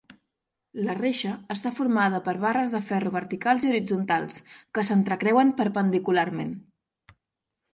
[0.85, 4.41] La reixa està formada per barres de ferro verticals i horitzontals
[4.79, 6.57] que s'entrecreuen perpendicularment.